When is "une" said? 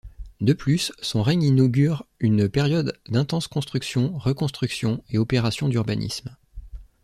2.19-2.49